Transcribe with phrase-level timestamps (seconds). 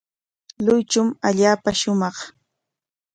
[0.65, 2.15] Luychum allaapa shumaq.